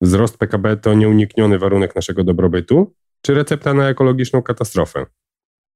[0.00, 5.06] Wzrost PKB to nieunikniony warunek naszego dobrobytu, czy recepta na ekologiczną katastrofę?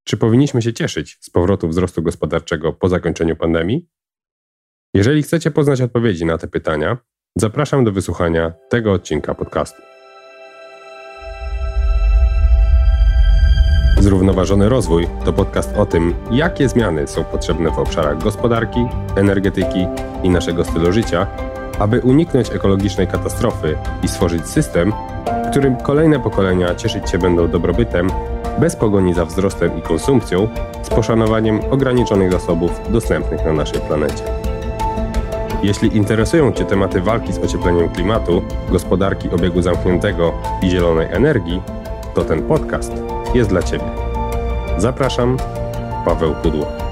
[0.05, 3.89] Czy powinniśmy się cieszyć z powrotu wzrostu gospodarczego po zakończeniu pandemii?
[4.95, 6.99] Jeżeli chcecie poznać odpowiedzi na te pytania,
[7.37, 9.83] zapraszam do wysłuchania tego odcinka podcastu.
[14.01, 18.81] Zrównoważony rozwój to podcast o tym, jakie zmiany są potrzebne w obszarach gospodarki,
[19.17, 19.87] energetyki
[20.23, 21.27] i naszego stylu życia,
[21.81, 24.93] aby uniknąć ekologicznej katastrofy i stworzyć system,
[25.47, 28.11] w którym kolejne pokolenia cieszyć się będą dobrobytem,
[28.61, 30.49] bez pogoni za wzrostem i konsumpcją,
[30.83, 34.25] z poszanowaniem ograniczonych zasobów dostępnych na naszej planecie.
[35.63, 41.63] Jeśli interesują Cię tematy walki z ociepleniem klimatu, gospodarki obiegu zamkniętego i zielonej energii,
[42.15, 42.93] to ten podcast
[43.35, 43.85] jest dla Ciebie.
[44.79, 45.37] Zapraszam,
[46.05, 46.90] Paweł Kudło.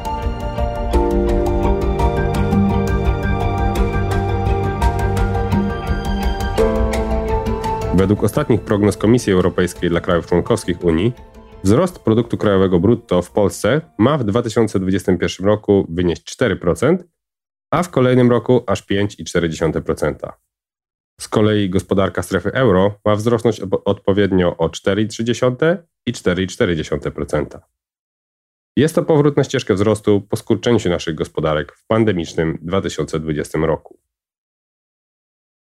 [7.99, 11.13] Według ostatnich prognoz Komisji Europejskiej dla krajów członkowskich Unii,
[11.65, 16.97] wzrost produktu krajowego brutto w Polsce ma w 2021 roku wynieść 4%,
[17.71, 20.33] a w kolejnym roku aż 5,4%.
[21.21, 27.59] Z kolei gospodarka strefy euro ma wzrosnąć odpowiednio o 4,3% i 4,4%.
[28.77, 34.08] Jest to powrót na ścieżkę wzrostu po skurczeniu się naszych gospodarek w pandemicznym 2020 roku.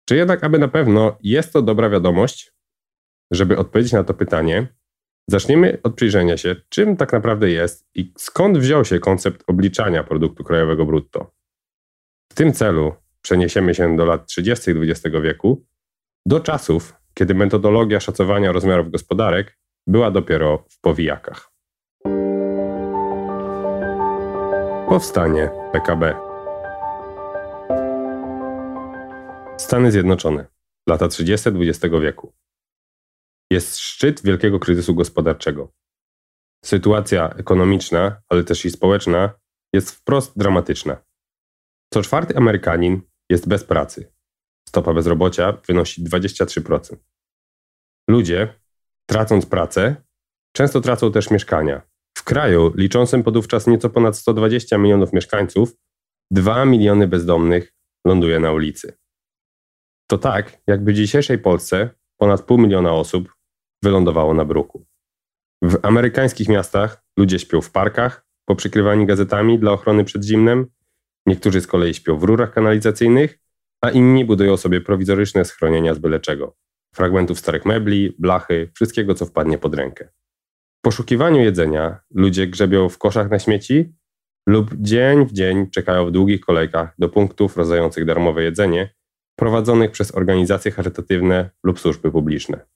[0.09, 2.53] Czy jednak, aby na pewno jest to dobra wiadomość,
[3.31, 4.67] żeby odpowiedzieć na to pytanie,
[5.29, 10.45] zaczniemy od przyjrzenia się, czym tak naprawdę jest i skąd wziął się koncept obliczania produktu
[10.45, 11.35] krajowego brutto.
[12.33, 14.71] W tym celu przeniesiemy się do lat 30.
[14.71, 15.67] XX wieku,
[16.27, 21.51] do czasów, kiedy metodologia szacowania rozmiarów gospodarek była dopiero w powijakach.
[24.89, 26.34] Powstanie PKB.
[29.59, 30.47] Stany Zjednoczone,
[30.89, 31.51] lata 30.
[31.51, 32.33] XX wieku.
[33.51, 35.73] Jest szczyt wielkiego kryzysu gospodarczego.
[36.65, 39.35] Sytuacja ekonomiczna, ale też i społeczna
[39.73, 41.03] jest wprost dramatyczna.
[41.93, 43.01] Co czwarty Amerykanin
[43.31, 44.13] jest bez pracy.
[44.69, 46.97] Stopa bezrobocia wynosi 23%.
[48.09, 48.55] Ludzie,
[49.07, 49.97] tracąc pracę,
[50.57, 51.83] często tracą też mieszkania.
[52.19, 55.77] W kraju liczącym podówczas nieco ponad 120 milionów mieszkańców,
[56.31, 57.75] 2 miliony bezdomnych
[58.07, 59.04] ląduje na ulicy.
[60.07, 63.35] To tak, jakby w dzisiejszej Polsce ponad pół miliona osób
[63.83, 64.87] wylądowało na bruku.
[65.63, 70.67] W amerykańskich miastach ludzie śpią w parkach, poprzykrywani gazetami dla ochrony przed zimnem,
[71.27, 73.39] niektórzy z kolei śpią w rurach kanalizacyjnych,
[73.81, 76.57] a inni budują sobie prowizoryczne schronienia z byle czego.
[76.95, 80.09] Fragmentów starych mebli, blachy, wszystkiego co wpadnie pod rękę.
[80.79, 83.95] W poszukiwaniu jedzenia ludzie grzebią w koszach na śmieci
[84.48, 88.95] lub dzień w dzień czekają w długich kolejkach do punktów rozdających darmowe jedzenie,
[89.36, 92.67] prowadzonych przez organizacje charytatywne lub służby publiczne.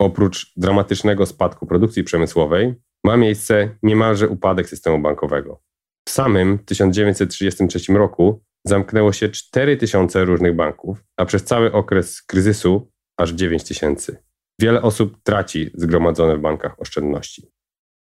[0.00, 2.74] Oprócz dramatycznego spadku produkcji przemysłowej,
[3.04, 5.62] ma miejsce niemalże upadek systemu bankowego.
[6.08, 13.30] W samym 1933 roku zamknęło się 4000 różnych banków, a przez cały okres kryzysu aż
[13.30, 14.22] 9000.
[14.60, 17.50] Wiele osób traci zgromadzone w bankach oszczędności.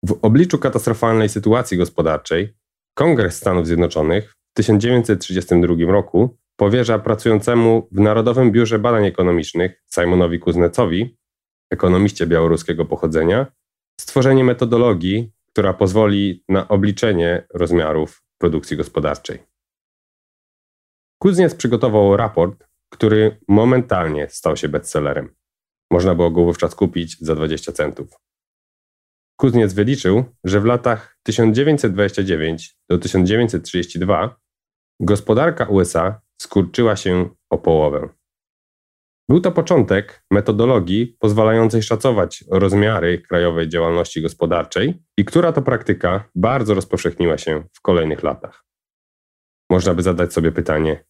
[0.06, 2.54] W obliczu katastrofalnej sytuacji gospodarczej
[2.98, 11.18] Kongres Stanów Zjednoczonych w 1932 roku powierza pracującemu w Narodowym Biurze Badań Ekonomicznych Simonowi Kuznecowi,
[11.72, 13.48] ekonomiście białoruskiego pochodzenia,
[14.00, 19.40] stworzenie metodologii, która pozwoli na obliczenie rozmiarów produkcji gospodarczej.
[21.22, 25.36] Kuzniec przygotował raport, który momentalnie stał się bestsellerem.
[25.92, 28.10] Można było go wówczas kupić za 20 centów.
[29.40, 34.36] Kuzniec wyliczył, że w latach 1929 do 1932
[35.00, 38.10] gospodarka USA skurczyła się o połowę.
[39.30, 46.74] Był to początek metodologii pozwalającej szacować rozmiary krajowej działalności gospodarczej i która to praktyka bardzo
[46.74, 48.66] rozpowszechniła się w kolejnych latach.
[49.70, 51.06] Można by zadać sobie pytanie,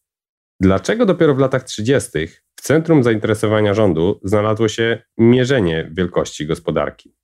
[0.61, 2.09] dlaczego dopiero w latach 30.
[2.55, 7.15] w centrum zainteresowania rządu znalazło się mierzenie wielkości gospodarki?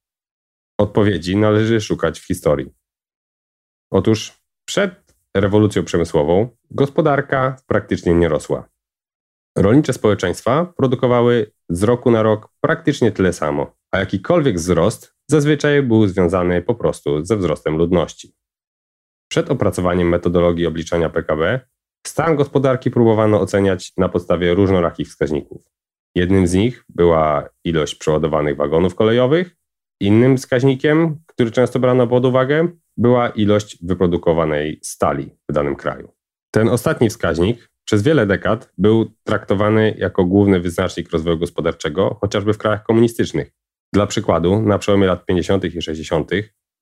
[0.80, 2.74] Odpowiedzi należy szukać w historii.
[3.92, 8.70] Otóż przed rewolucją przemysłową gospodarka praktycznie nie rosła.
[9.58, 16.08] Rolnicze społeczeństwa produkowały z roku na rok praktycznie tyle samo, a jakikolwiek wzrost zazwyczaj był
[16.08, 18.34] związany po prostu ze wzrostem ludności.
[19.32, 21.60] Przed opracowaniem metodologii obliczania PKB
[22.08, 25.64] stan gospodarki próbowano oceniać na podstawie różnorakich wskaźników.
[26.16, 29.56] Jednym z nich była ilość przeładowanych wagonów kolejowych,
[30.00, 32.68] innym wskaźnikiem, który często brano pod uwagę,
[32.98, 36.14] była ilość wyprodukowanej stali w danym kraju.
[36.52, 42.58] Ten ostatni wskaźnik, przez wiele dekad był traktowany jako główny wyznacznik rozwoju gospodarczego, chociażby w
[42.58, 43.52] krajach komunistycznych.
[43.94, 45.64] Dla przykładu, na przełomie lat 50.
[45.64, 46.32] i 60.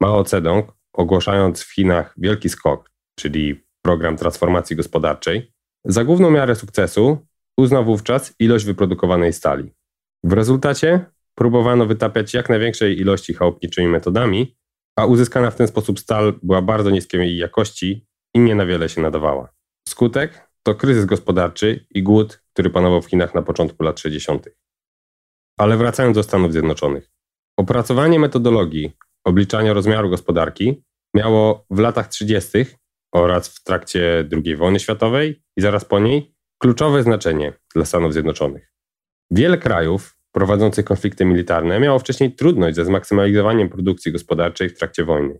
[0.02, 5.52] Mao Zedong, ogłaszając w Chinach wielki skok, czyli program transformacji gospodarczej,
[5.86, 7.28] za główną miarę sukcesu
[7.58, 9.74] uznał wówczas ilość wyprodukowanej stali.
[10.24, 11.06] W rezultacie
[11.38, 14.58] próbowano wytapiać jak największej ilości chałupniczymi metodami,
[14.96, 19.02] a uzyskana w ten sposób stal była bardzo niskiej jakości i nie na wiele się
[19.02, 19.54] nadawała.
[19.88, 24.50] Skutek to kryzys gospodarczy i głód, który panował w Chinach na początku lat 60.
[25.60, 27.12] Ale wracając do Stanów Zjednoczonych.
[27.60, 28.92] Opracowanie metodologii
[29.26, 30.84] obliczania rozmiaru gospodarki
[31.16, 32.66] miało w latach 30.
[33.16, 38.74] oraz w trakcie II wojny światowej i zaraz po niej kluczowe znaczenie dla Stanów Zjednoczonych.
[39.32, 45.40] Wiele krajów prowadzących konflikty militarne miało wcześniej trudność ze zmaksymalizowaniem produkcji gospodarczej w trakcie wojny.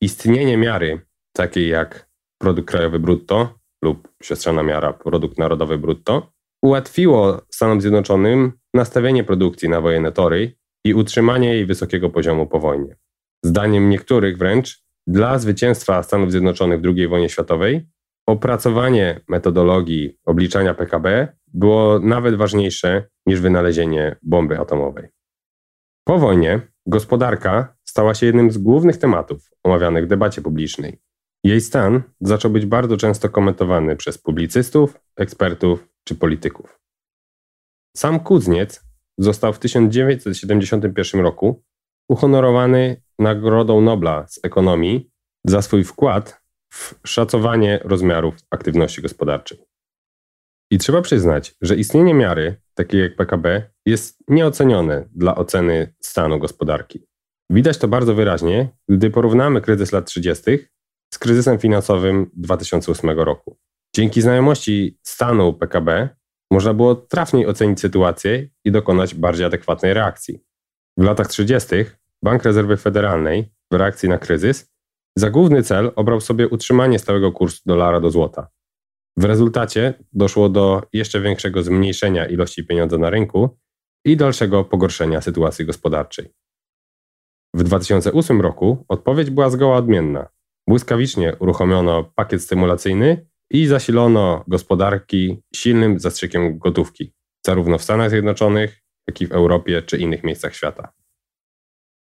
[0.00, 1.00] Istnienie miary,
[1.36, 2.08] takiej jak
[2.38, 9.80] produkt krajowy brutto lub siostrzana miara produkt narodowy brutto, ułatwiło Stanom Zjednoczonym nastawienie produkcji na
[9.80, 12.96] wojenne tory i utrzymanie jej wysokiego poziomu po wojnie.
[13.44, 17.86] Zdaniem niektórych wręcz dla zwycięstwa Stanów Zjednoczonych w II wojnie światowej
[18.26, 25.08] opracowanie metodologii obliczania PKB było nawet ważniejsze niż wynalezienie bomby atomowej.
[26.04, 31.00] Po wojnie gospodarka stała się jednym z głównych tematów omawianych w debacie publicznej.
[31.44, 36.80] Jej stan zaczął być bardzo często komentowany przez publicystów, ekspertów czy polityków.
[37.96, 38.84] Sam Kuzniec
[39.18, 41.62] został w 1971 roku
[42.08, 45.10] uhonorowany Nagrodą Nobla z ekonomii
[45.44, 49.71] za swój wkład w szacowanie rozmiarów aktywności gospodarczej.
[50.72, 57.06] I trzeba przyznać, że istnienie miary, takiej jak PKB, jest nieocenione dla oceny stanu gospodarki.
[57.50, 60.42] Widać to bardzo wyraźnie, gdy porównamy kryzys lat 30.
[61.14, 63.58] z kryzysem finansowym 2008 roku.
[63.96, 66.08] Dzięki znajomości stanu PKB
[66.50, 70.44] można było trafniej ocenić sytuację i dokonać bardziej adekwatnej reakcji.
[70.98, 71.68] W latach 30.
[72.22, 74.72] Bank Rezerwy Federalnej w reakcji na kryzys
[75.16, 78.48] za główny cel obrał sobie utrzymanie stałego kursu dolara do złota.
[79.16, 83.58] W rezultacie doszło do jeszcze większego zmniejszenia ilości pieniądza na rynku
[84.04, 86.34] i dalszego pogorszenia sytuacji gospodarczej.
[87.54, 90.28] W 2008 roku odpowiedź była zgoła odmienna.
[90.68, 97.12] Błyskawicznie uruchomiono pakiet stymulacyjny i zasilono gospodarki silnym zastrzykiem gotówki,
[97.46, 100.92] zarówno w Stanach Zjednoczonych, jak i w Europie czy innych miejscach świata.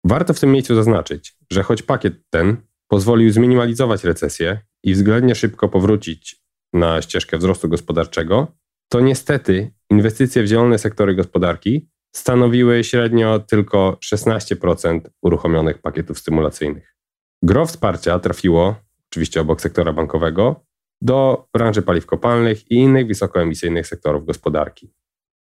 [0.04, 2.56] Warto w tym miejscu zaznaczyć, że choć pakiet ten
[2.88, 6.41] pozwolił zminimalizować recesję i względnie szybko powrócić
[6.72, 8.46] na ścieżkę wzrostu gospodarczego,
[8.88, 16.96] to niestety inwestycje w zielone sektory gospodarki stanowiły średnio tylko 16% uruchomionych pakietów stymulacyjnych.
[17.42, 18.74] Gro wsparcia trafiło,
[19.10, 20.64] oczywiście obok sektora bankowego,
[21.02, 24.92] do branży paliw kopalnych i innych wysokoemisyjnych sektorów gospodarki.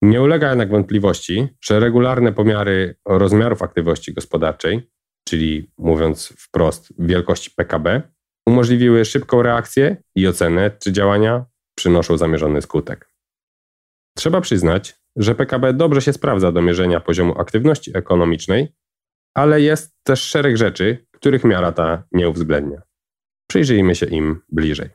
[0.02, 4.90] Nie ulega jednak wątpliwości, że regularne pomiary rozmiarów aktywności gospodarczej,
[5.28, 8.02] czyli mówiąc wprost wielkości PKB,
[8.46, 11.44] umożliwiły szybką reakcję i ocenę, czy działania
[11.74, 13.10] przynoszą zamierzony skutek.
[14.16, 18.74] Trzeba przyznać, że PKB dobrze się sprawdza do mierzenia poziomu aktywności ekonomicznej,
[19.34, 22.82] ale jest też szereg rzeczy, których miara ta nie uwzględnia.
[23.48, 24.90] Przyjrzyjmy się im bliżej.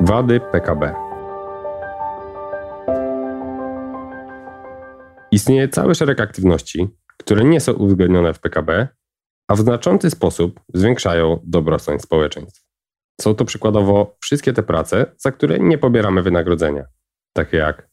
[0.00, 0.94] Wady PKB.
[5.32, 8.88] Istnieje cały szereg aktywności, które nie są uwzględnione w PKB,
[9.48, 12.64] a w znaczący sposób zwiększają dobrostan społeczeństw.
[13.20, 16.84] Są to przykładowo wszystkie te prace, za które nie pobieramy wynagrodzenia,
[17.32, 17.88] takie jak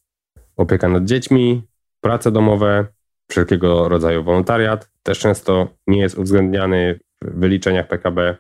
[0.58, 1.64] opieka nad dziećmi,
[2.02, 2.88] prace domowe,
[3.32, 8.38] wszelkiego rodzaju wolontariat, też często nie jest uwzględniany w wyliczeniach PKB.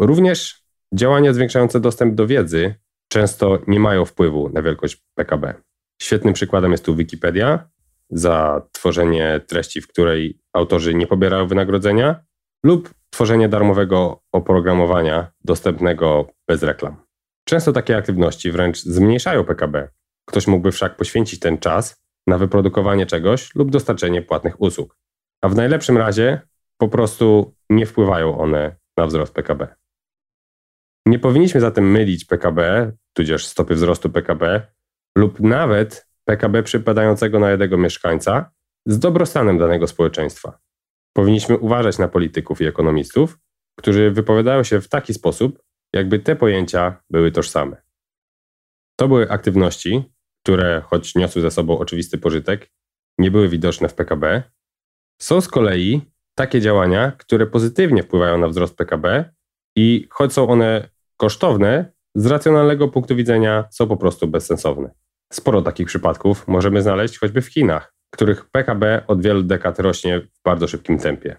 [0.00, 2.74] Również działania zwiększające dostęp do wiedzy
[3.08, 5.54] często nie mają wpływu na wielkość PKB.
[6.02, 7.68] Świetnym przykładem jest tu Wikipedia
[8.10, 12.24] za tworzenie treści, w której autorzy nie pobierają wynagrodzenia,
[12.64, 16.96] lub tworzenie darmowego oprogramowania dostępnego bez reklam.
[17.44, 19.88] Często takie aktywności wręcz zmniejszają PKB.
[20.28, 24.96] Ktoś mógłby wszak poświęcić ten czas na wyprodukowanie czegoś lub dostarczenie płatnych usług.
[25.42, 26.40] A w najlepszym razie
[26.78, 29.74] po prostu nie wpływają one na wzrost PKB.
[31.06, 34.66] Nie powinniśmy zatem mylić PKB, tudzież stopy wzrostu PKB,
[35.18, 38.50] lub nawet PKB przypadającego na jednego mieszkańca
[38.86, 40.58] z dobrostanem danego społeczeństwa.
[41.12, 43.38] Powinniśmy uważać na polityków i ekonomistów,
[43.78, 47.82] którzy wypowiadają się w taki sposób, jakby te pojęcia były tożsame.
[48.96, 50.04] To były aktywności,
[50.44, 52.70] które, choć niosły ze sobą oczywisty pożytek,
[53.18, 54.42] nie były widoczne w PKB.
[55.20, 56.00] Są z kolei
[56.34, 59.34] takie działania, które pozytywnie wpływają na wzrost PKB
[59.76, 64.90] i choć są one kosztowne, z racjonalnego punktu widzenia są po prostu bezsensowne.
[65.32, 70.42] Sporo takich przypadków możemy znaleźć choćby w Chinach, których PKB od wielu dekad rośnie w
[70.44, 71.36] bardzo szybkim tempie.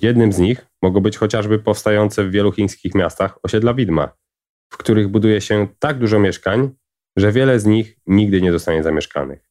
[0.00, 4.16] Jednym z nich mogą być chociażby powstające w wielu chińskich miastach osiedla widma,
[4.72, 6.70] w których buduje się tak dużo mieszkań,
[7.16, 9.50] że wiele z nich nigdy nie zostanie zamieszkanych.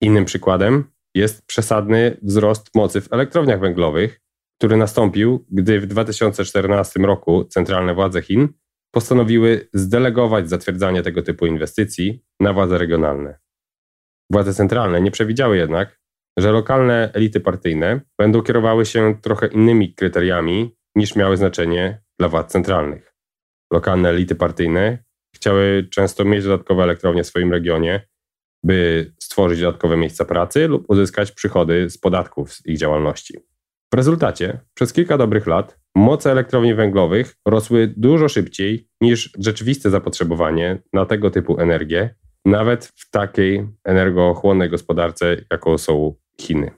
[0.00, 4.20] Innym przykładem jest przesadny wzrost mocy w elektrowniach węglowych,
[4.58, 8.48] który nastąpił, gdy w 2014 roku centralne władze Chin
[8.90, 13.43] postanowiły zdelegować zatwierdzanie tego typu inwestycji na władze regionalne.
[14.30, 16.00] Władze centralne nie przewidziały jednak,
[16.38, 22.52] że lokalne elity partyjne będą kierowały się trochę innymi kryteriami niż miały znaczenie dla władz
[22.52, 23.14] centralnych.
[23.72, 24.98] Lokalne elity partyjne
[25.36, 28.08] chciały często mieć dodatkowe elektrownie w swoim regionie,
[28.64, 33.38] by stworzyć dodatkowe miejsca pracy lub uzyskać przychody z podatków z ich działalności.
[33.92, 40.82] W rezultacie przez kilka dobrych lat moce elektrowni węglowych rosły dużo szybciej niż rzeczywiste zapotrzebowanie
[40.92, 42.14] na tego typu energię,
[42.44, 46.70] nawet w takiej energochłonnej gospodarce, jaką są Chiny.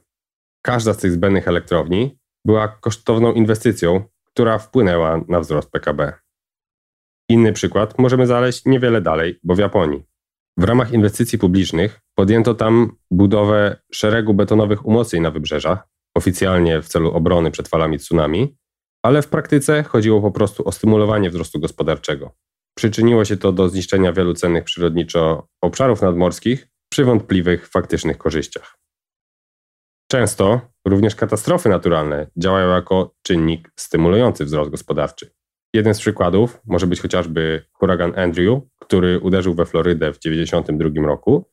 [0.63, 6.13] Każda z tych zbędnych elektrowni była kosztowną inwestycją, która wpłynęła na wzrost PKB.
[7.29, 10.05] Inny przykład możemy znaleźć niewiele dalej, bo w Japonii.
[10.59, 17.13] W ramach inwestycji publicznych podjęto tam budowę szeregu betonowych umocnień na wybrzeżach, oficjalnie w celu
[17.13, 18.57] obrony przed falami tsunami,
[19.03, 22.35] ale w praktyce chodziło po prostu o stymulowanie wzrostu gospodarczego.
[22.79, 28.79] Przyczyniło się to do zniszczenia wielu cennych przyrodniczo obszarów nadmorskich przy wątpliwych faktycznych korzyściach.
[30.11, 35.31] Często również katastrofy naturalne działają jako czynnik stymulujący wzrost gospodarczy.
[35.75, 41.45] Jeden z przykładów może być chociażby huragan Andrew, który uderzył we Florydę w 1992 roku,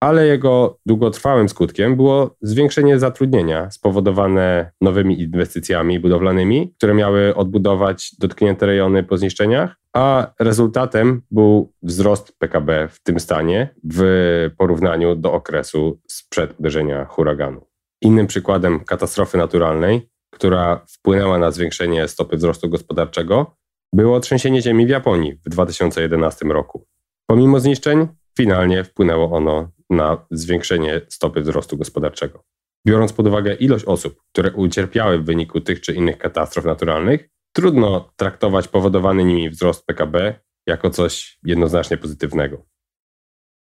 [0.00, 8.66] ale jego długotrwałym skutkiem było zwiększenie zatrudnienia spowodowane nowymi inwestycjami budowlanymi, które miały odbudować dotknięte
[8.66, 16.00] rejony po zniszczeniach, a rezultatem był wzrost PKB w tym stanie w porównaniu do okresu
[16.08, 17.66] sprzed uderzenia huraganu.
[18.02, 23.56] Innym przykładem katastrofy naturalnej, która wpłynęła na zwiększenie stopy wzrostu gospodarczego,
[23.92, 26.86] było trzęsienie ziemi w Japonii w 2011 roku.
[27.26, 32.44] Pomimo zniszczeń, finalnie wpłynęło ono na zwiększenie stopy wzrostu gospodarczego.
[32.86, 38.12] Biorąc pod uwagę ilość osób, które ucierpiały w wyniku tych czy innych katastrof naturalnych, trudno
[38.16, 42.66] traktować powodowany nimi wzrost PKB jako coś jednoznacznie pozytywnego.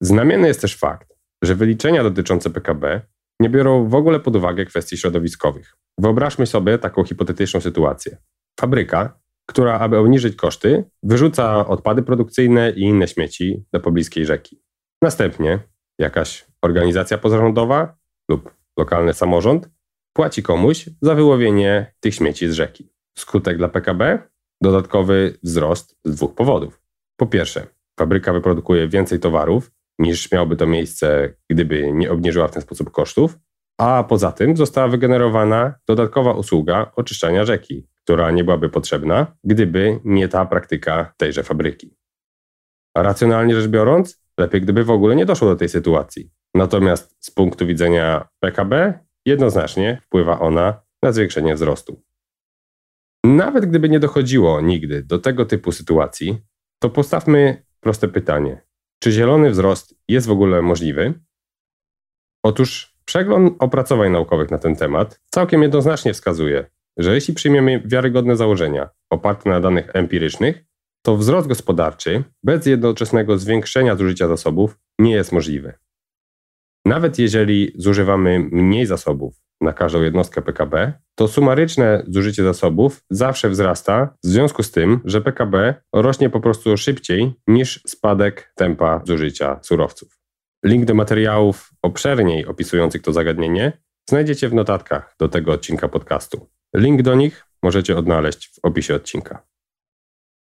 [0.00, 3.02] Znamienny jest też fakt, że wyliczenia dotyczące PKB
[3.40, 5.76] nie biorą w ogóle pod uwagę kwestii środowiskowych.
[5.99, 8.16] Wyobraźmy sobie taką hipotetyczną sytuację.
[8.61, 14.62] Fabryka, która, aby obniżyć koszty, wyrzuca odpady produkcyjne i inne śmieci do pobliskiej rzeki.
[15.02, 15.59] Następnie
[15.99, 17.97] jakaś organizacja pozarządowa
[18.30, 19.71] lub lokalny samorząd
[20.12, 22.96] płaci komuś za wyłowienie tych śmieci z rzeki.
[23.19, 24.19] Skutek dla PKB?
[24.63, 26.83] Dodatkowy wzrost z dwóch powodów.
[27.17, 27.67] Po pierwsze,
[27.99, 33.39] fabryka wyprodukuje więcej towarów niż miałoby to miejsce, gdyby nie obniżyła w ten sposób kosztów,
[33.79, 40.29] a poza tym została wygenerowana dodatkowa usługa oczyszczania rzeki, która nie byłaby potrzebna, gdyby nie
[40.29, 41.97] ta praktyka tejże fabryki.
[42.97, 46.31] Racjonalnie rzecz biorąc, lepiej gdyby w ogóle nie doszło do tej sytuacji.
[46.55, 52.03] Natomiast z punktu widzenia PKB, jednoznacznie wpływa ona na zwiększenie wzrostu.
[53.26, 56.38] Nawet gdyby nie dochodziło nigdy do tego typu sytuacji,
[56.78, 58.62] to postawmy proste pytanie:
[59.02, 61.14] czy zielony wzrost jest w ogóle możliwy?
[62.42, 68.88] Otóż przegląd opracowań naukowych na ten temat całkiem jednoznacznie wskazuje, że jeśli przyjmiemy wiarygodne założenia
[69.11, 70.64] oparte na danych empirycznych,
[71.02, 75.73] to wzrost gospodarczy bez jednoczesnego zwiększenia zużycia zasobów nie jest możliwy.
[76.85, 84.15] Nawet jeżeli zużywamy mniej zasobów na każdą jednostkę PKB, to sumaryczne zużycie zasobów zawsze wzrasta
[84.25, 90.19] w związku z tym, że PKB rośnie po prostu szybciej niż spadek tempa zużycia surowców.
[90.65, 93.73] Link do materiałów obszerniej opisujących to zagadnienie
[94.09, 96.49] znajdziecie w notatkach do tego odcinka podcastu.
[96.75, 99.47] Link do nich możecie odnaleźć w opisie odcinka.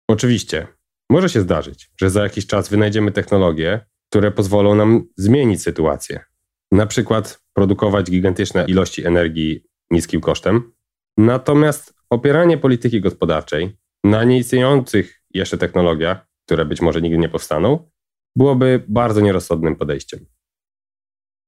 [0.09, 0.67] Oczywiście,
[1.11, 6.25] może się zdarzyć, że za jakiś czas wynajdziemy technologie, które pozwolą nam zmienić sytuację.
[6.73, 10.73] Na przykład produkować gigantyczne ilości energii niskim kosztem.
[11.19, 17.91] Natomiast opieranie polityki gospodarczej na nieistniejących jeszcze technologiach, które być może nigdy nie powstaną,
[18.37, 20.21] byłoby bardzo nierozsądnym podejściem.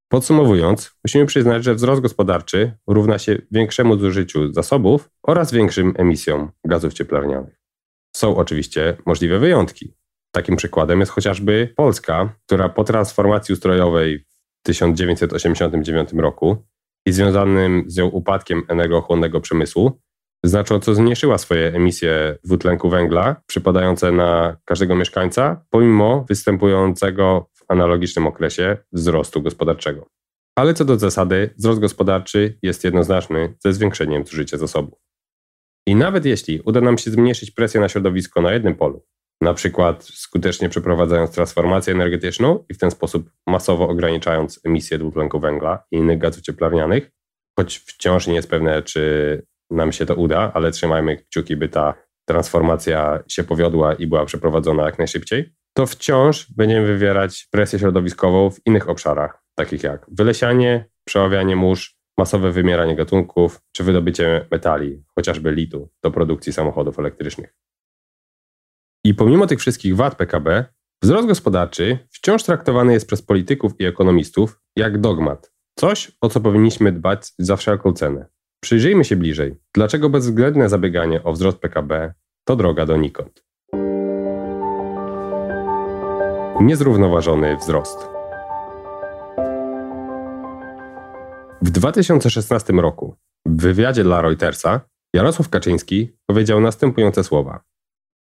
[0.08, 6.92] Podsumowując, musimy przyznać, że wzrost gospodarczy równa się większemu zużyciu zasobów oraz większym emisjom gazów
[6.92, 7.60] cieplarnianych.
[8.16, 9.94] Są oczywiście możliwe wyjątki.
[10.34, 14.24] Takim przykładem jest chociażby Polska, która po transformacji ustrojowej
[14.62, 16.56] 1989 roku
[17.06, 20.00] i związanym z nią upadkiem energochłonnego przemysłu
[20.44, 28.76] znacząco zmniejszyła swoje emisje dwutlenku węgla przypadające na każdego mieszkańca, pomimo występującego w analogicznym okresie
[28.92, 30.06] wzrostu gospodarczego.
[30.56, 34.98] Ale co do zasady, wzrost gospodarczy jest jednoznaczny ze zwiększeniem zużycia zasobów.
[35.86, 39.04] I nawet jeśli uda nam się zmniejszyć presję na środowisko na jednym polu,
[39.42, 45.84] na przykład skutecznie przeprowadzając transformację energetyczną i w ten sposób masowo ograniczając emisję dwutlenku węgla
[45.90, 47.10] i innych gazów cieplarnianych,
[47.58, 51.94] choć wciąż nie jest pewne, czy nam się to uda, ale trzymajmy kciuki, by ta
[52.28, 58.66] transformacja się powiodła i była przeprowadzona jak najszybciej, to wciąż będziemy wywierać presję środowiskową w
[58.66, 65.90] innych obszarach, takich jak wylesianie, przeławianie mórz, masowe wymieranie gatunków czy wydobycie metali, chociażby litu,
[66.02, 67.54] do produkcji samochodów elektrycznych.
[69.04, 70.64] I pomimo tych wszystkich wad PKB,
[71.02, 76.92] wzrost gospodarczy wciąż traktowany jest przez polityków i ekonomistów jak dogmat, coś, o co powinniśmy
[76.92, 78.26] dbać za wszelką cenę.
[78.60, 83.44] Przyjrzyjmy się bliżej, dlaczego bezwzględne zabieganie o wzrost PKB to droga donikąd.
[86.60, 87.98] Niezrównoważony wzrost.
[91.62, 93.16] W 2016 roku
[93.46, 94.80] w wywiadzie dla Reutersa
[95.14, 97.71] Jarosław Kaczyński powiedział następujące słowa.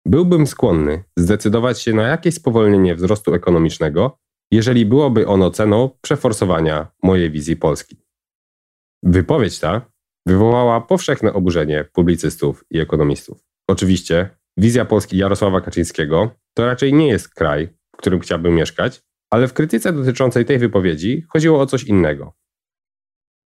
[0.06, 4.18] Byłbym skłonny zdecydować się na jakieś spowolnienie wzrostu ekonomicznego,
[4.52, 7.96] jeżeli byłoby ono ceną przeforsowania mojej wizji Polski.
[9.02, 9.92] Wypowiedź ta
[10.26, 13.44] wywołała powszechne oburzenie publicystów i ekonomistów.
[13.68, 19.48] Oczywiście wizja Polski Jarosława Kaczyńskiego to raczej nie jest kraj, w którym chciałbym mieszkać, ale
[19.48, 22.32] w krytyce dotyczącej tej wypowiedzi chodziło o coś innego.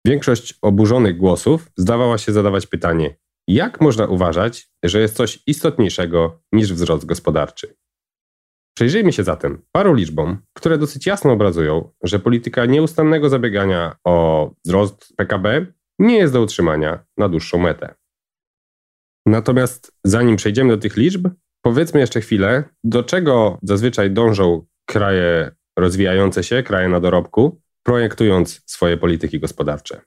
[0.05, 3.15] Większość oburzonych głosów zdawała się zadawać pytanie,
[3.47, 7.75] jak można uważać, że jest coś istotniejszego niż wzrost gospodarczy?
[8.77, 15.13] Przyjrzyjmy się zatem paru liczbom, które dosyć jasno obrazują, że polityka nieustannego zabiegania o wzrost
[15.15, 15.65] PKB
[15.99, 17.95] nie jest do utrzymania na dłuższą metę.
[19.25, 21.27] Natomiast zanim przejdziemy do tych liczb,
[21.61, 28.97] powiedzmy jeszcze chwilę, do czego zazwyczaj dążą kraje rozwijające się, kraje na dorobku, projektując swoje
[28.97, 30.01] polityki gospodarcze.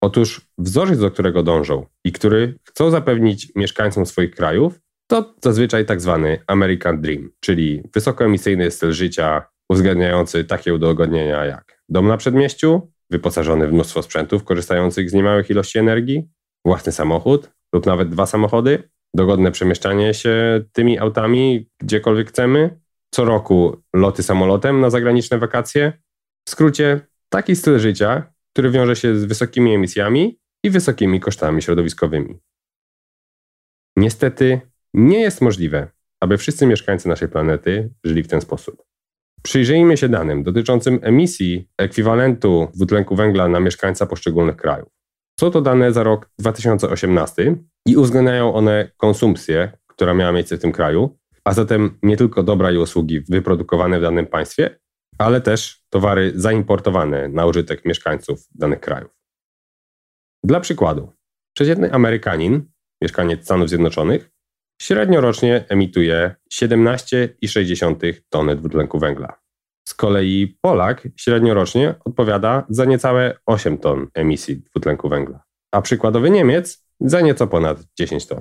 [0.00, 4.80] Otóż wzorzec, do którego dążą i który chcą zapewnić mieszkańcom swoich krajów,
[5.10, 12.08] to zazwyczaj tak zwany American Dream, czyli wysokoemisyjny styl życia uwzględniający takie udogodnienia jak dom
[12.08, 16.28] na przedmieściu, wyposażony w mnóstwo sprzętów korzystających z niemałych ilości energii,
[16.64, 22.80] własny samochód lub nawet dwa samochody, dogodne przemieszczanie się tymi autami gdziekolwiek chcemy,
[23.14, 25.92] co roku loty samolotem na zagraniczne wakacje.
[26.48, 32.38] W skrócie, taki styl życia, który wiąże się z wysokimi emisjami i wysokimi kosztami środowiskowymi.
[33.96, 34.60] Niestety
[34.94, 35.88] nie jest możliwe,
[36.20, 38.82] aby wszyscy mieszkańcy naszej planety żyli w ten sposób.
[39.42, 44.88] Przyjrzyjmy się danym dotyczącym emisji ekwiwalentu dwutlenku węgla na mieszkańca poszczególnych krajów.
[45.40, 50.72] Są to dane za rok 2018 i uwzględniają one konsumpcję, która miała miejsce w tym
[50.72, 54.78] kraju, a zatem nie tylko dobra i usługi wyprodukowane w danym państwie,
[55.18, 59.10] ale też towary zaimportowane na użytek mieszkańców danych krajów.
[60.44, 61.12] Dla przykładu,
[61.56, 62.70] przeciętny Amerykanin,
[63.02, 64.30] mieszkaniec Stanów Zjednoczonych,
[64.82, 69.40] średnio rocznie emituje 17,6 tony dwutlenku węgla.
[69.88, 76.30] Z kolei Polak średnio rocznie odpowiada za niecałe 8 ton emisji dwutlenku węgla, a przykładowy
[76.30, 78.40] Niemiec za nieco ponad 10 ton.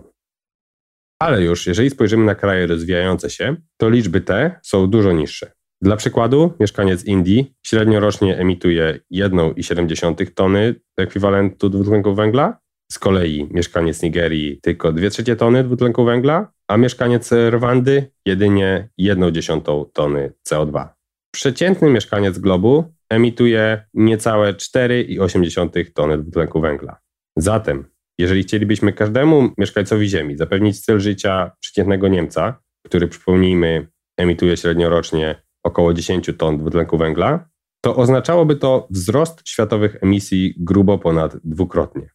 [1.22, 5.57] Ale już jeżeli spojrzymy na kraje rozwijające się, to liczby te są dużo niższe.
[5.82, 12.58] Dla przykładu, mieszkaniec Indii średnio rocznie emituje 1,7 tony ekwiwalentu dwutlenku węgla,
[12.92, 19.86] z kolei mieszkaniec Nigerii tylko 2 trzecie tony dwutlenku węgla, a mieszkaniec Rwandy jedynie 1,1
[19.94, 20.88] tony CO2.
[21.36, 26.98] Przeciętny mieszkaniec globu emituje niecałe 4,8 tony dwutlenku węgla.
[27.38, 27.86] Zatem,
[28.20, 33.88] jeżeli chcielibyśmy każdemu mieszkańcowi Ziemi zapewnić styl życia przeciętnego Niemca, który przypomnijmy
[34.18, 37.49] emituje średnio rocznie około 10 ton dwutlenku węgla,
[37.82, 42.10] to oznaczałoby to wzrost światowych emisji grubo ponad dwukrotnie.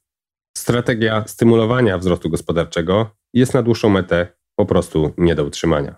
[0.56, 5.96] Strategia stymulowania wzrostu gospodarczego jest na dłuższą metę po prostu nie do utrzymania.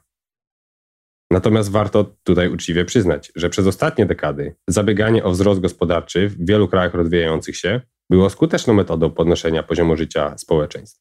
[1.30, 6.68] Natomiast warto tutaj uczciwie przyznać, że przez ostatnie dekady zabieganie o wzrost gospodarczy w wielu
[6.68, 11.00] krajach rozwijających się było skuteczną metodą podnoszenia poziomu życia społeczeństw.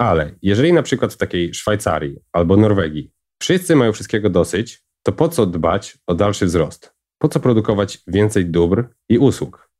[0.00, 5.28] Ale jeżeli na przykład w takiej Szwajcarii albo Norwegii wszyscy mają wszystkiego dosyć, to po
[5.28, 6.94] co dbać o dalszy wzrost?
[7.18, 9.70] Po co produkować więcej dóbr i usług?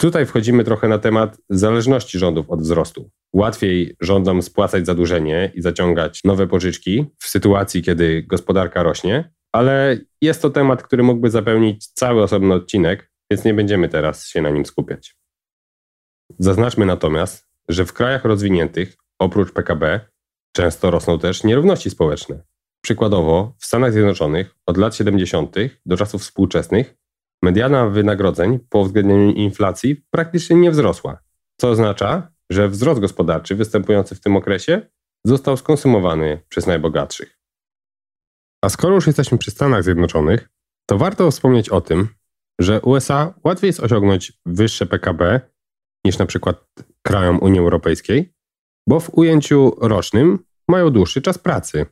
[0.00, 3.10] Tutaj wchodzimy trochę na temat zależności rządów od wzrostu.
[3.32, 10.42] Łatwiej rządom spłacać zadłużenie i zaciągać nowe pożyczki w sytuacji, kiedy gospodarka rośnie, ale jest
[10.42, 14.66] to temat, który mógłby zapełnić cały osobny odcinek, więc nie będziemy teraz się na nim
[14.66, 15.16] skupiać.
[16.38, 20.00] Zaznaczmy natomiast, że w krajach rozwiniętych, oprócz PKB,
[20.52, 22.42] często rosną też nierówności społeczne.
[22.82, 25.56] Przykładowo, w Stanach Zjednoczonych od lat 70.
[25.86, 26.96] do czasów współczesnych
[27.42, 31.22] mediana wynagrodzeń po uwzględnieniu inflacji praktycznie nie wzrosła,
[31.60, 34.90] co oznacza, że wzrost gospodarczy występujący w tym okresie
[35.24, 37.38] został skonsumowany przez najbogatszych.
[38.64, 40.48] A skoro już jesteśmy przy Stanach Zjednoczonych,
[40.86, 42.08] to warto wspomnieć o tym,
[42.60, 45.40] że USA łatwiej jest osiągnąć wyższe PKB
[46.04, 46.64] niż na przykład
[47.02, 48.34] krajom Unii Europejskiej,
[48.88, 50.38] bo w ujęciu rocznym
[50.68, 51.86] mają dłuższy czas pracy.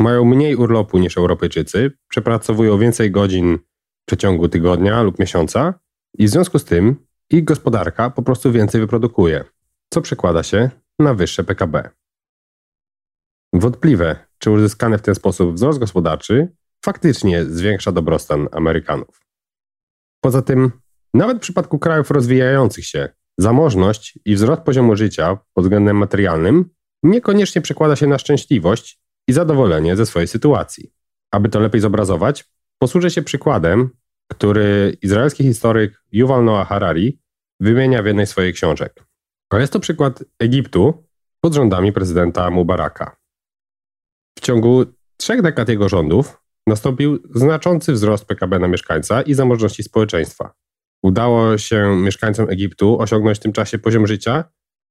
[0.00, 3.58] Mają mniej urlopu niż Europejczycy, przepracowują więcej godzin
[4.02, 5.74] w przeciągu tygodnia lub miesiąca
[6.18, 6.96] i w związku z tym
[7.30, 9.44] ich gospodarka po prostu więcej wyprodukuje,
[9.90, 11.90] co przekłada się na wyższe PKB.
[13.52, 16.48] Wątpliwe, czy uzyskany w ten sposób wzrost gospodarczy
[16.84, 19.20] faktycznie zwiększa dobrostan Amerykanów.
[20.20, 20.72] Poza tym,
[21.14, 23.08] nawet w przypadku krajów rozwijających się,
[23.38, 26.70] zamożność i wzrost poziomu życia pod względem materialnym
[27.02, 30.92] niekoniecznie przekłada się na szczęśliwość i zadowolenie ze swojej sytuacji.
[31.32, 32.44] Aby to lepiej zobrazować,
[32.78, 33.90] posłużę się przykładem,
[34.30, 37.20] który izraelski historyk Yuval Noah Harari
[37.60, 39.04] wymienia w jednej z swoich książek.
[39.50, 41.04] A jest to przykład Egiptu
[41.40, 43.16] pod rządami prezydenta Mubaraka.
[44.38, 44.84] W ciągu
[45.16, 50.52] trzech dekad jego rządów nastąpił znaczący wzrost PKB na mieszkańca i zamożności społeczeństwa.
[51.02, 54.44] Udało się mieszkańcom Egiptu osiągnąć w tym czasie poziom życia,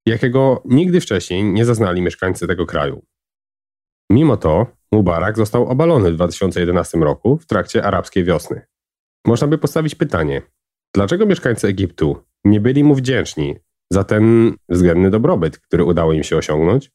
[0.05, 3.05] jakiego nigdy wcześniej nie zaznali mieszkańcy tego kraju.
[4.09, 8.61] Mimo to Mubarak został obalony w 2011 roku w trakcie arabskiej wiosny.
[9.27, 10.41] Można by postawić pytanie,
[10.95, 13.55] dlaczego mieszkańcy Egiptu nie byli mu wdzięczni
[13.91, 16.91] za ten względny dobrobyt, który udało im się osiągnąć?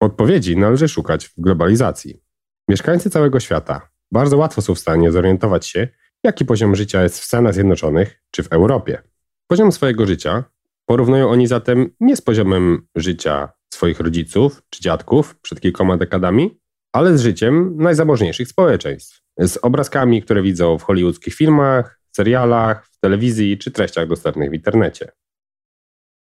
[0.00, 2.22] Odpowiedzi należy szukać w globalizacji.
[2.68, 5.88] Mieszkańcy całego świata bardzo łatwo są w stanie zorientować się,
[6.24, 9.02] jaki poziom życia jest w Stanach Zjednoczonych czy w Europie.
[9.46, 10.44] Poziom swojego życia
[10.86, 16.58] porównują oni zatem nie z poziomem życia swoich rodziców czy dziadków przed kilkoma dekadami,
[16.92, 19.22] ale z życiem najzamożniejszych społeczeństw.
[19.38, 25.12] Z obrazkami, które widzą w hollywoodzkich filmach, serialach, w telewizji czy treściach dostępnych w internecie.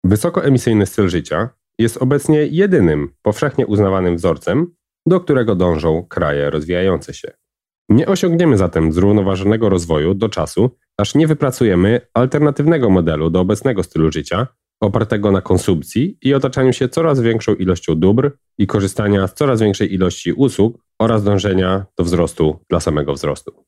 [0.05, 4.75] Wysokoemisyjny styl życia jest obecnie jedynym powszechnie uznawanym wzorcem,
[5.07, 7.33] do którego dążą kraje rozwijające się.
[7.89, 14.13] Nie osiągniemy zatem zrównoważonego rozwoju do czasu, aż nie wypracujemy alternatywnego modelu do obecnego stylu
[14.13, 14.47] życia,
[14.81, 19.95] opartego na konsumpcji i otaczaniu się coraz większą ilością dóbr i korzystania z coraz większej
[19.95, 23.65] ilości usług oraz dążenia do wzrostu dla samego wzrostu.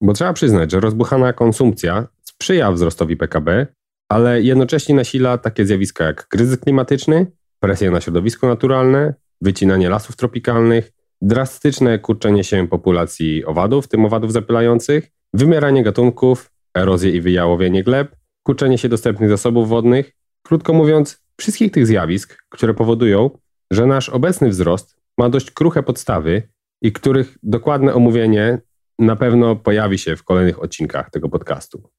[0.00, 3.66] Bo trzeba przyznać, że rozbuchana konsumpcja sprzyja wzrostowi PKB,
[4.08, 7.26] ale jednocześnie nasila takie zjawiska jak kryzys klimatyczny,
[7.60, 14.32] presje na środowisko naturalne, wycinanie lasów tropikalnych, drastyczne kurczenie się populacji owadów, w tym owadów
[14.32, 20.12] zapylających, wymieranie gatunków, erozję i wyjałowienie gleb, kurczenie się dostępnych zasobów wodnych.
[20.42, 23.30] Krótko mówiąc, wszystkich tych zjawisk, które powodują,
[23.70, 26.48] że nasz obecny wzrost ma dość kruche podstawy
[26.82, 28.58] i których dokładne omówienie
[28.98, 31.90] na pewno pojawi się w kolejnych odcinkach tego podcastu.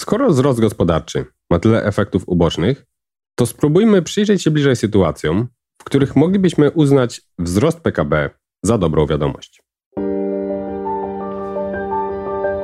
[0.00, 2.86] Skoro wzrost gospodarczy ma tyle efektów ubocznych,
[3.34, 5.48] to spróbujmy przyjrzeć się bliżej sytuacjom,
[5.80, 8.30] w których moglibyśmy uznać wzrost PKB
[8.62, 9.62] za dobrą wiadomość.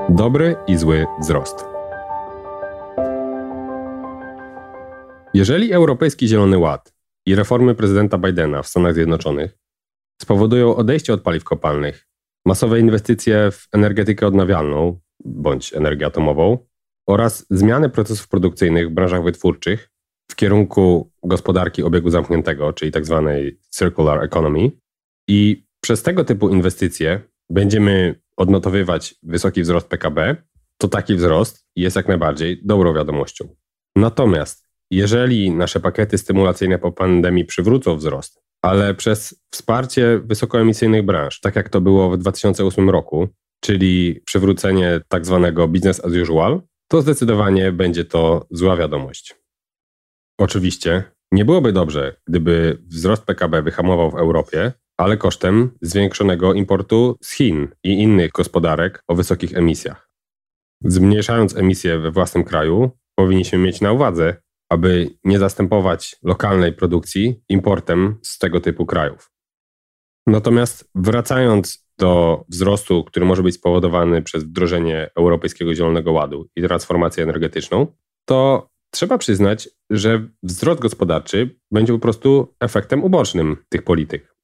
[0.08, 1.79] Dobry i zły wzrost.
[5.34, 6.94] Jeżeli Europejski Zielony Ład
[7.26, 9.58] i reformy prezydenta Bidena w Stanach Zjednoczonych
[10.22, 12.06] spowodują odejście od paliw kopalnych,
[12.46, 16.58] masowe inwestycje w energetykę odnawialną bądź energię atomową
[17.06, 19.90] oraz zmiany procesów produkcyjnych w branżach wytwórczych
[20.30, 24.70] w kierunku gospodarki obiegu zamkniętego, czyli tak zwanej circular economy.
[25.28, 30.36] I przez tego typu inwestycje będziemy odnotowywać wysoki wzrost PKB,
[30.78, 33.56] to taki wzrost jest jak najbardziej dobrą wiadomością.
[33.96, 41.56] Natomiast jeżeli nasze pakiety stymulacyjne po pandemii przywrócą wzrost, ale przez wsparcie wysokoemisyjnych branż, tak
[41.56, 43.28] jak to było w 2008 roku,
[43.60, 49.34] czyli przywrócenie tak zwanego business as usual, to zdecydowanie będzie to zła wiadomość.
[50.38, 57.32] Oczywiście nie byłoby dobrze, gdyby wzrost PKB wyhamował w Europie, ale kosztem zwiększonego importu z
[57.32, 60.10] Chin i innych gospodarek o wysokich emisjach.
[60.84, 64.36] Zmniejszając emisje we własnym kraju, powinniśmy mieć na uwadze,
[64.70, 69.30] aby nie zastępować lokalnej produkcji importem z tego typu krajów.
[70.26, 77.24] Natomiast wracając do wzrostu, który może być spowodowany przez wdrożenie Europejskiego Zielonego Ładu i transformację
[77.24, 77.86] energetyczną,
[78.24, 84.34] to trzeba przyznać, że wzrost gospodarczy będzie po prostu efektem ubocznym tych polityk.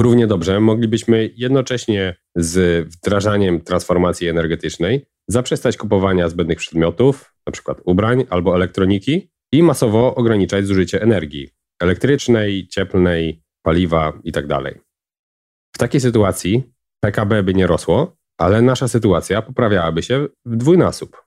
[0.00, 7.74] Równie dobrze moglibyśmy jednocześnie z wdrażaniem transformacji energetycznej zaprzestać kupowania zbędnych przedmiotów, np.
[7.84, 14.48] ubrań albo elektroniki, i masowo ograniczać zużycie energii elektrycznej, cieplnej, paliwa itd.
[14.48, 14.74] Tak
[15.74, 21.22] w takiej sytuacji PKB by nie rosło, ale nasza sytuacja poprawiałaby się w dwójnasób.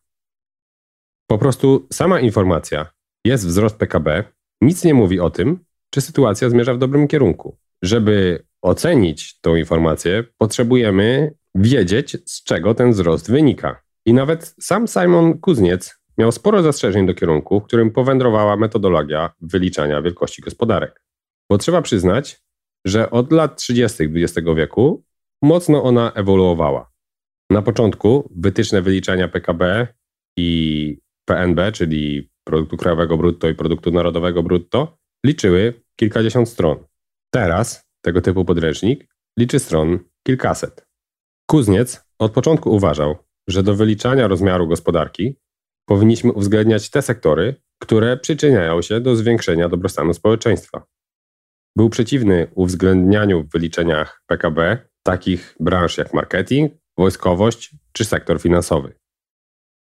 [1.27, 2.91] Po prostu sama informacja,
[3.25, 4.23] jest wzrost PKB,
[4.61, 7.57] nic nie mówi o tym, czy sytuacja zmierza w dobrym kierunku.
[7.81, 13.82] Żeby ocenić tą informację, potrzebujemy wiedzieć, z czego ten wzrost wynika.
[14.05, 20.01] I nawet sam Simon Kuzniec miał sporo zastrzeżeń do kierunku, w którym powędrowała metodologia wyliczania
[20.01, 21.03] wielkości gospodarek.
[21.49, 22.41] Bo trzeba przyznać,
[22.85, 24.03] że od lat 30.
[24.03, 25.03] XX wieku
[25.41, 26.91] mocno ona ewoluowała.
[27.49, 29.87] Na początku wytyczne wyliczania PKB
[30.37, 36.77] i PNB, czyli produktu krajowego brutto i produktu narodowego brutto, liczyły kilkadziesiąt stron.
[37.33, 39.07] Teraz tego typu podręcznik
[39.39, 40.87] liczy stron kilkaset.
[41.49, 43.15] Kuzniec od początku uważał,
[43.47, 45.35] że do wyliczania rozmiaru gospodarki
[45.85, 50.85] powinniśmy uwzględniać te sektory, które przyczyniają się do zwiększenia dobrostanu społeczeństwa.
[51.77, 58.95] Był przeciwny uwzględnianiu w wyliczeniach PKB takich branż jak marketing, wojskowość czy sektor finansowy.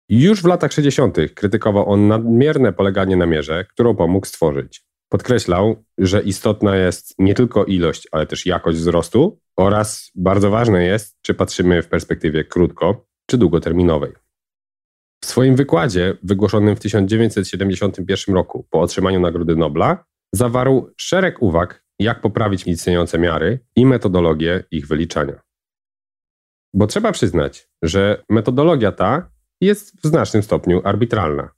[0.09, 1.17] Już w latach 60.
[1.35, 4.85] krytykował on nadmierne poleganie na mierze, którą pomógł stworzyć.
[5.09, 11.17] Podkreślał, że istotna jest nie tylko ilość, ale też jakość wzrostu oraz bardzo ważne jest,
[11.21, 14.13] czy patrzymy w perspektywie krótko czy długoterminowej.
[15.23, 22.21] W swoim wykładzie, wygłoszonym w 1971 roku po otrzymaniu Nagrody Nobla, zawarł szereg uwag, jak
[22.21, 25.41] poprawić istniejące miary i metodologię ich wyliczania.
[26.73, 29.29] Bo trzeba przyznać, że metodologia ta
[29.61, 31.49] jest w znacznym stopniu arbitralna.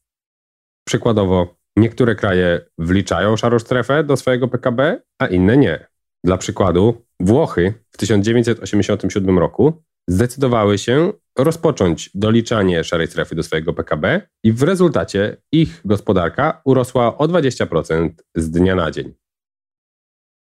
[0.87, 5.87] Przykładowo, niektóre kraje wliczają szarą strefę do swojego PKB, a inne nie.
[6.23, 14.21] Dla przykładu, Włochy w 1987 roku zdecydowały się rozpocząć doliczanie szarej strefy do swojego PKB
[14.43, 19.13] i w rezultacie ich gospodarka urosła o 20% z dnia na dzień.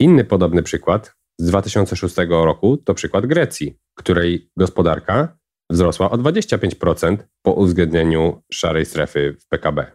[0.01, 5.39] Inny podobny przykład z 2006 roku to przykład Grecji, której gospodarka
[5.71, 9.93] wzrosła o 25% po uwzględnieniu szarej strefy w PKB.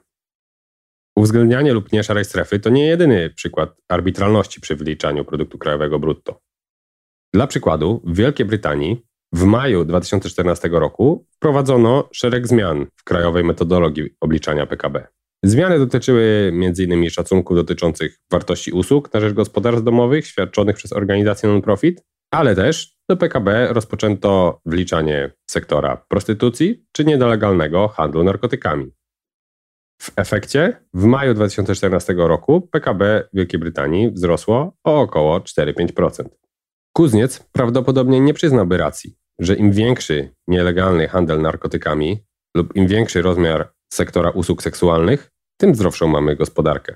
[1.17, 6.41] Uwzględnianie lub nie szarej strefy to nie jedyny przykład arbitralności przy wyliczaniu produktu krajowego brutto.
[7.33, 14.09] Dla przykładu, w Wielkiej Brytanii w maju 2014 roku wprowadzono szereg zmian w krajowej metodologii
[14.21, 15.07] obliczania PKB.
[15.43, 17.09] Zmiany dotyczyły m.in.
[17.09, 23.17] szacunków dotyczących wartości usług na rzecz gospodarstw domowych świadczonych przez organizacje non-profit, ale też do
[23.17, 28.91] PKB rozpoczęto wliczanie sektora prostytucji czy nielegalnego handlu narkotykami.
[30.01, 36.23] W efekcie w maju 2014 roku PKB Wielkiej Brytanii wzrosło o około 4-5%.
[36.97, 43.73] Kuzniec prawdopodobnie nie przyznałby racji, że im większy nielegalny handel narkotykami lub im większy rozmiar
[43.93, 46.95] sektora usług seksualnych, tym zdrowszą mamy gospodarkę.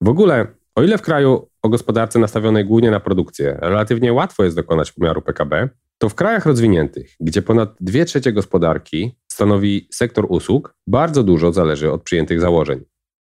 [0.00, 4.56] W ogóle, o ile w kraju o gospodarce nastawionej głównie na produkcję relatywnie łatwo jest
[4.56, 10.74] dokonać pomiaru PKB, to w krajach rozwiniętych, gdzie ponad 2 trzecie gospodarki stanowi sektor usług,
[10.86, 12.84] bardzo dużo zależy od przyjętych założeń.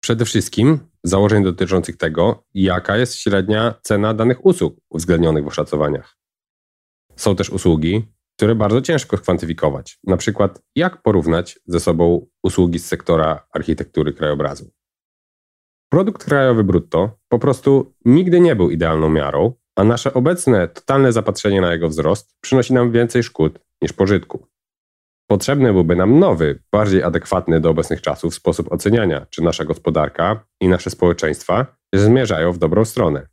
[0.01, 6.17] Przede wszystkim założeń dotyczących tego, jaka jest średnia cena danych usług uwzględnionych w oszacowaniach.
[7.17, 9.99] Są też usługi, które bardzo ciężko skwantyfikować.
[10.05, 14.71] Na przykład, jak porównać ze sobą usługi z sektora architektury krajobrazu.
[15.89, 21.61] Produkt krajowy brutto po prostu nigdy nie był idealną miarą, a nasze obecne totalne zapatrzenie
[21.61, 24.47] na jego wzrost przynosi nam więcej szkód niż pożytku.
[25.31, 30.69] Potrzebny byłby nam nowy, bardziej adekwatny do obecnych czasów sposób oceniania, czy nasza gospodarka i
[30.69, 33.29] nasze społeczeństwa zmierzają w dobrą stronę.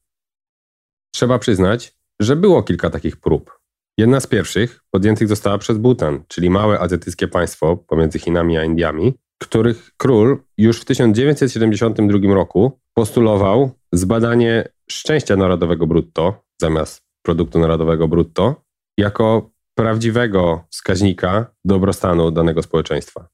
[1.14, 3.60] Trzeba przyznać, że było kilka takich prób.
[3.98, 9.14] Jedna z pierwszych podjętych została przez Bhutan, czyli małe azjatyckie państwo pomiędzy Chinami a Indiami,
[9.42, 18.66] których król już w 1972 roku postulował zbadanie szczęścia narodowego brutto zamiast produktu narodowego brutto
[18.98, 23.28] jako prawdziwego wskaźnika dobrostanu danego społeczeństwa.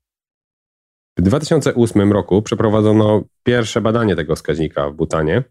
[1.17, 5.43] W 2008 roku przeprowadzono pierwsze badanie tego wskaźnika w Butanie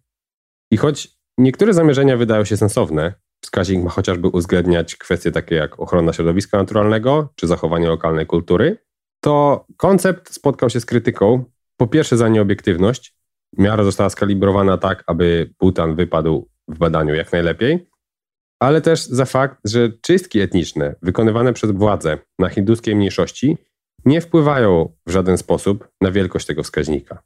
[0.71, 6.13] i choć niektóre zamierzenia wydają się sensowne, wskaźnik ma chociażby uwzględniać kwestie takie jak ochrona
[6.13, 8.79] środowiska naturalnego czy zachowanie lokalnej kultury,
[9.21, 11.45] to koncept spotkał się z krytyką.
[11.77, 13.17] Po pierwsze za nieobiektywność.
[13.59, 17.90] Miara została skalibrowana tak, aby Bhutan wypadł w badaniu jak najlepiej,
[18.61, 23.59] ale też za fakt, że czystki etniczne wykonywane przez władze na hinduskiej mniejszości
[24.05, 27.23] nie wpływają w żaden sposób na wielkość tego wskaźnika.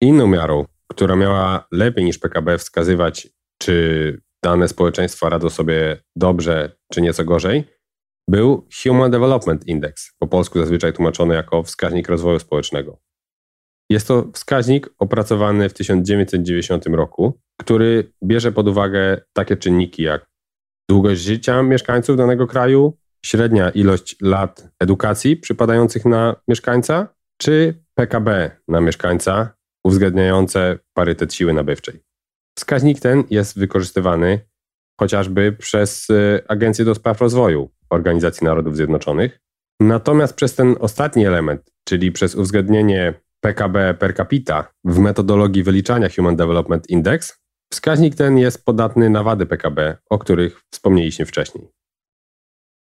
[0.00, 7.00] Inną miarą, która miała lepiej niż PKB wskazywać, czy dane społeczeństwa radzą sobie dobrze czy
[7.02, 7.64] nieco gorzej,
[8.28, 12.98] był Human Development Index, po polsku zazwyczaj tłumaczony jako wskaźnik rozwoju społecznego.
[13.90, 20.26] Jest to wskaźnik opracowany w 1990 roku, który bierze pod uwagę takie czynniki jak
[20.90, 28.80] długość życia mieszkańców danego kraju, średnia ilość lat edukacji przypadających na mieszkańca, czy PKB na
[28.80, 32.00] mieszkańca uwzględniające parytet siły nabywczej.
[32.58, 34.40] Wskaźnik ten jest wykorzystywany
[35.00, 39.40] chociażby przez y, Agencję do Spraw Rozwoju Organizacji Narodów Zjednoczonych.
[39.80, 46.36] Natomiast przez ten ostatni element, czyli przez uwzględnienie PKB per capita w metodologii wyliczania Human
[46.36, 47.40] Development Index,
[47.72, 51.68] wskaźnik ten jest podatny na wady PKB, o których wspomnieliśmy wcześniej.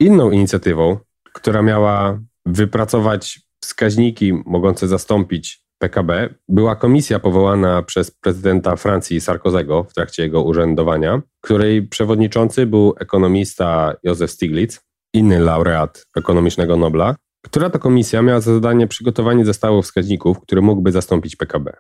[0.01, 0.99] Inną inicjatywą,
[1.33, 9.95] która miała wypracować wskaźniki mogące zastąpić PKB, była komisja powołana przez prezydenta Francji Sarkozego w
[9.95, 14.81] trakcie jego urzędowania, której przewodniczący był ekonomista Józef Stiglitz,
[15.15, 20.93] inny laureat ekonomicznego Nobla, która to komisja miała za zadanie przygotowanie zestawu wskaźników, który mógłby
[20.93, 21.73] zastąpić PKB.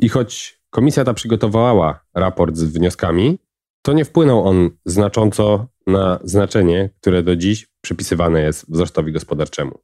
[0.00, 3.38] I choć komisja ta przygotowała raport z wnioskami,
[3.82, 9.78] to nie wpłynął on znacząco na znaczenie, które do dziś przypisywane jest wzrostowi gospodarczemu.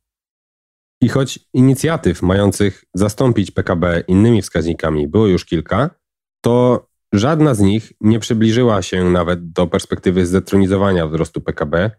[1.00, 5.90] I choć inicjatyw mających zastąpić PKB innymi wskaźnikami było już kilka,
[6.40, 11.90] to żadna z nich nie przybliżyła się nawet do perspektywy zdetronizowania wzrostu PKB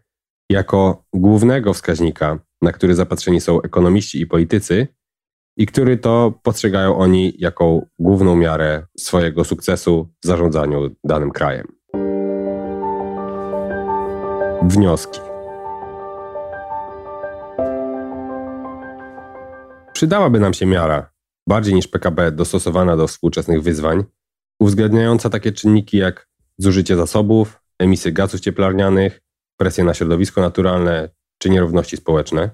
[0.50, 4.88] jako głównego wskaźnika, na który zapatrzeni są ekonomiści i politycy,
[5.56, 11.66] i który to postrzegają oni jako główną miarę swojego sukcesu w zarządzaniu danym krajem.
[14.62, 15.20] Wnioski.
[19.92, 21.10] Przydałaby nam się miara,
[21.48, 24.04] bardziej niż PKB, dostosowana do współczesnych wyzwań,
[24.60, 26.28] uwzględniająca takie czynniki jak
[26.58, 29.25] zużycie zasobów, emisje gazów cieplarnianych,
[29.56, 32.50] presje na środowisko naturalne czy nierówności społeczne.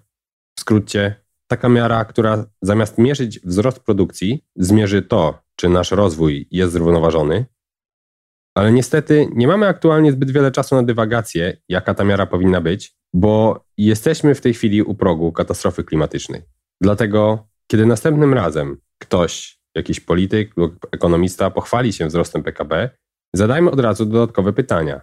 [0.59, 1.15] W skrócie,
[1.47, 7.47] taka miara, która zamiast mierzyć wzrost produkcji, zmierzy to, czy nasz rozwój jest zrównoważony.
[8.55, 12.97] Ale niestety nie mamy aktualnie zbyt wiele czasu na dywagację, jaka ta miara powinna być,
[13.15, 16.43] bo jesteśmy w tej chwili u progu katastrofy klimatycznej.
[16.81, 22.91] Dlatego, kiedy następnym razem ktoś, jakiś polityk lub ekonomista pochwali się wzrostem PKB,
[23.35, 25.01] zadajmy od razu dodatkowe pytania.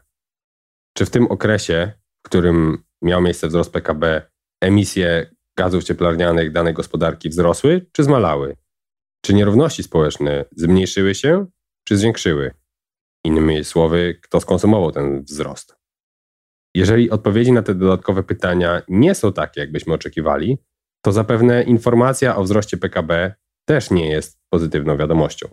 [1.00, 4.22] Czy w tym okresie, w którym miał miejsce wzrost PKB,
[4.62, 8.56] emisje gazów cieplarnianych danej gospodarki wzrosły czy zmalały?
[9.26, 11.46] Czy nierówności społeczne zmniejszyły się
[11.88, 12.52] czy zwiększyły?
[13.26, 15.76] Innymi słowy, kto skonsumował ten wzrost?
[16.76, 20.58] Jeżeli odpowiedzi na te dodatkowe pytania nie są takie, jakbyśmy oczekiwali,
[21.06, 23.36] to zapewne informacja o wzroście PKB
[23.66, 25.50] też nie jest pozytywną wiadomością.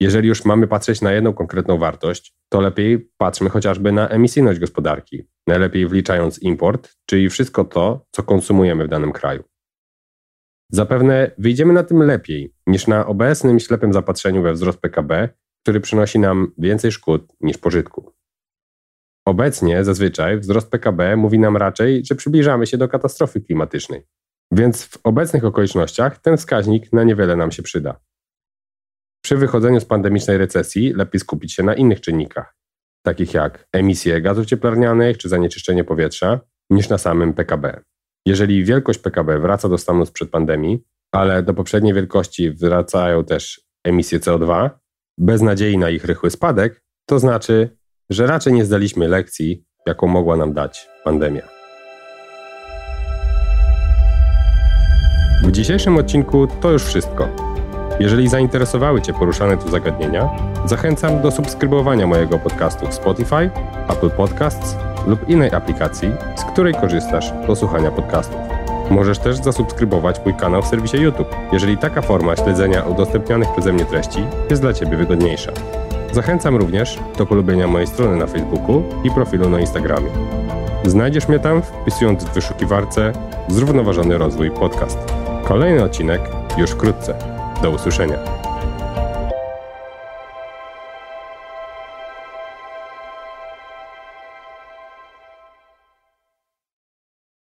[0.00, 5.24] Jeżeli już mamy patrzeć na jedną konkretną wartość, to lepiej patrzmy chociażby na emisyjność gospodarki,
[5.46, 9.44] najlepiej wliczając import, czyli wszystko to, co konsumujemy w danym kraju.
[10.72, 15.28] Zapewne wyjdziemy na tym lepiej niż na obecnym ślepym zapatrzeniu we wzrost PKB,
[15.62, 18.12] który przynosi nam więcej szkód niż pożytku.
[19.26, 24.06] Obecnie zazwyczaj wzrost PKB mówi nam raczej, że przybliżamy się do katastrofy klimatycznej.
[24.52, 28.00] Więc w obecnych okolicznościach ten wskaźnik na niewiele nam się przyda.
[29.28, 32.56] Przy wychodzeniu z pandemicznej recesji lepiej skupić się na innych czynnikach,
[33.02, 37.80] takich jak emisje gazów cieplarnianych czy zanieczyszczenie powietrza, niż na samym PKB.
[38.26, 44.20] Jeżeli wielkość PKB wraca do stanu sprzed pandemii, ale do poprzedniej wielkości wracają też emisje
[44.20, 44.70] CO2,
[45.18, 47.76] bez nadziei na ich rychły spadek, to znaczy,
[48.10, 51.48] że raczej nie zdaliśmy lekcji, jaką mogła nam dać pandemia.
[55.44, 57.47] W dzisiejszym odcinku to już wszystko.
[58.00, 60.28] Jeżeli zainteresowały Cię poruszane tu zagadnienia,
[60.64, 63.50] zachęcam do subskrybowania mojego podcastu w Spotify,
[63.88, 68.40] Apple Podcasts lub innej aplikacji, z której korzystasz do słuchania podcastów.
[68.90, 73.84] Możesz też zasubskrybować mój kanał w serwisie YouTube, jeżeli taka forma śledzenia udostępnianych przeze mnie
[73.84, 75.52] treści jest dla Ciebie wygodniejsza.
[76.12, 80.10] Zachęcam również do polubienia mojej strony na Facebooku i profilu na Instagramie.
[80.84, 83.12] Znajdziesz mnie tam wpisując w wyszukiwarce
[83.48, 84.98] Zrównoważony Rozwój Podcast.
[85.44, 86.20] Kolejny odcinek
[86.58, 87.37] już wkrótce.
[87.62, 88.47] Do usłyszenia.